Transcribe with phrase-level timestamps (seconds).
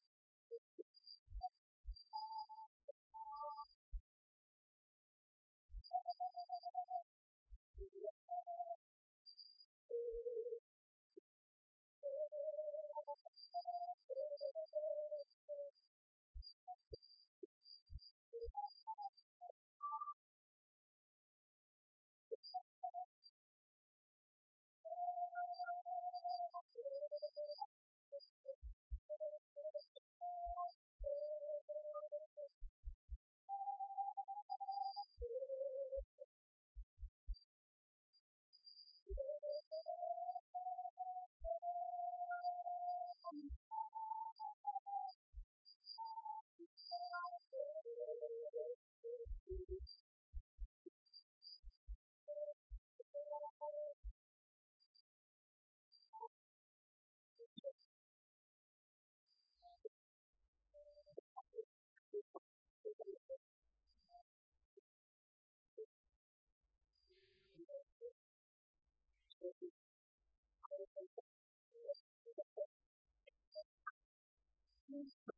[69.48, 69.56] Thank
[74.90, 75.37] you.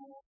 [0.00, 0.29] school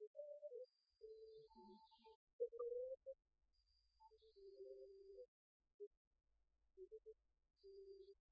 [0.00, 0.10] Thank
[7.64, 8.27] you.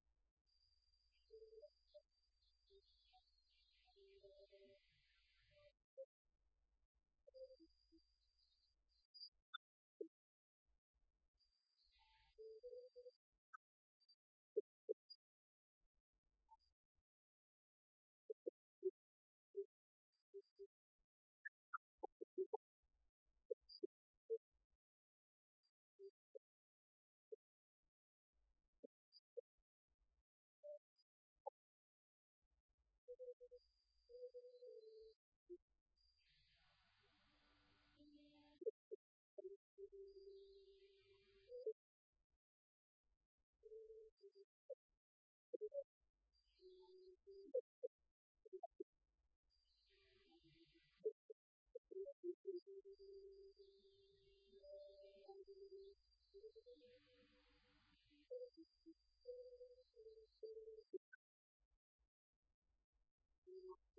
[58.57, 58.69] Thank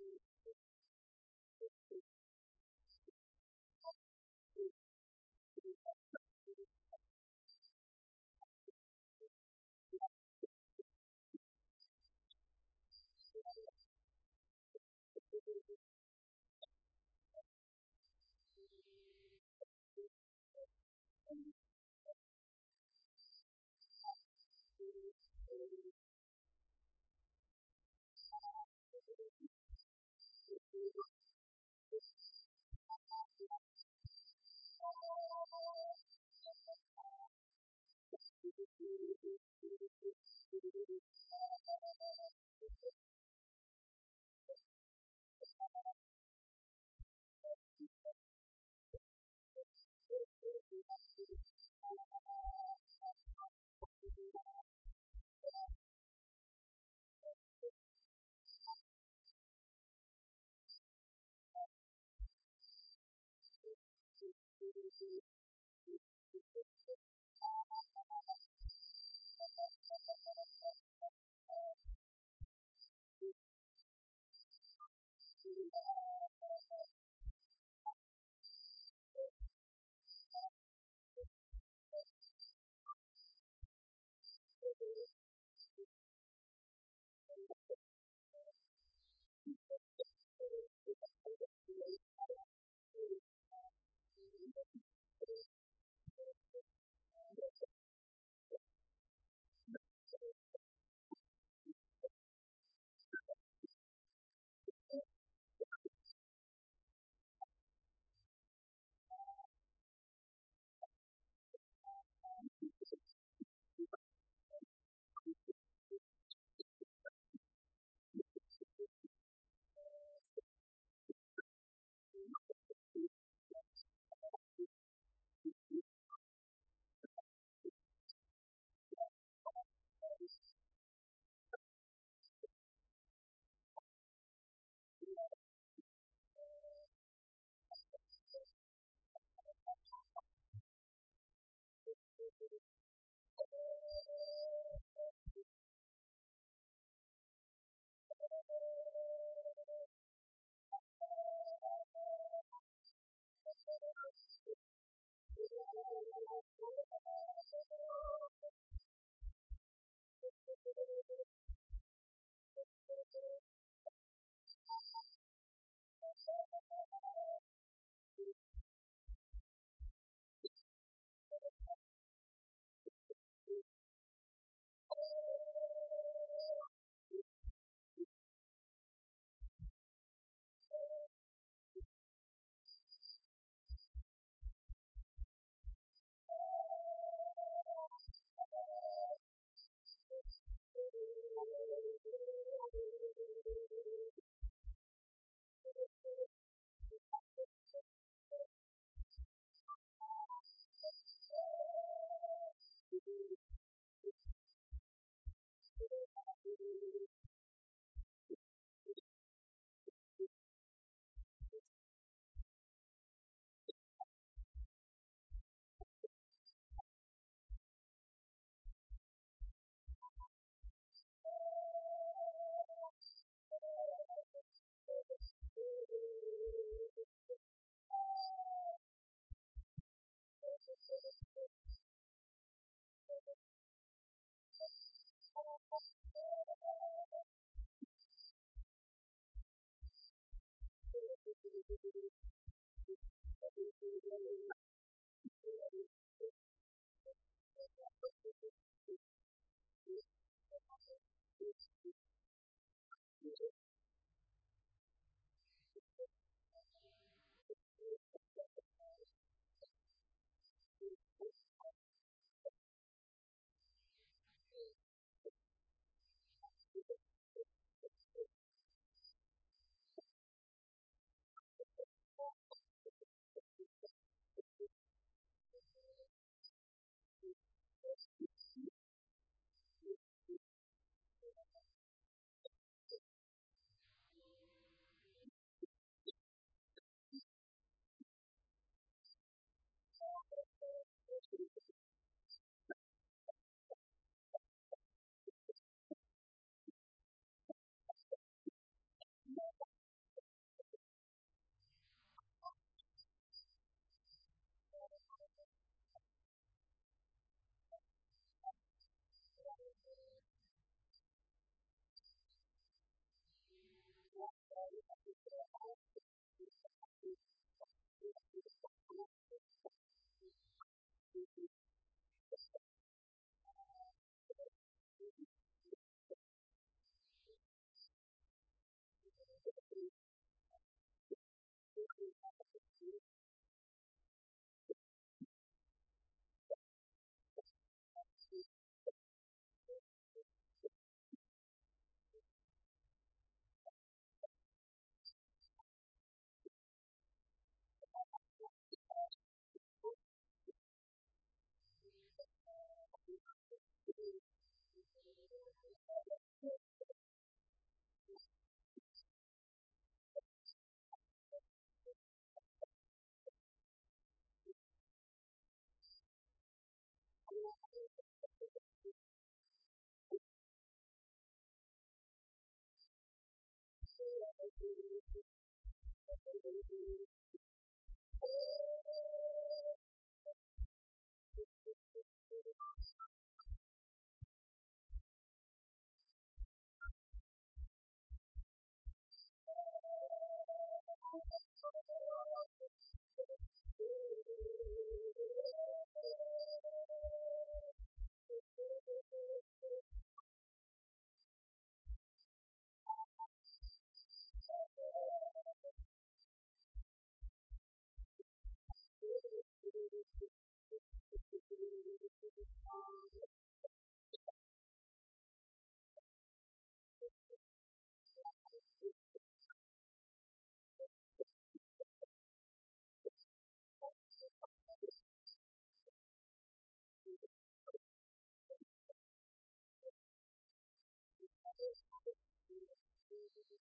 [0.00, 0.27] you.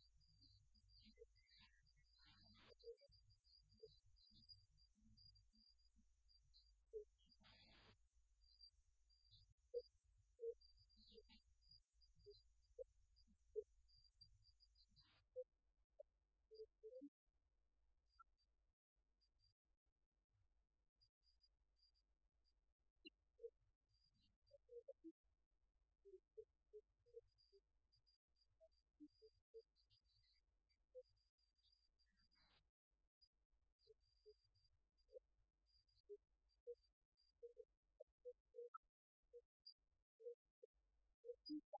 [41.51, 41.80] people.